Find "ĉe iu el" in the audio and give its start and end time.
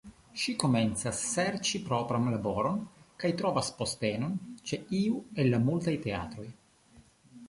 4.71-5.51